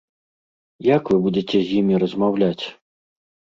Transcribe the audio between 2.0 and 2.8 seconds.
размаўляць?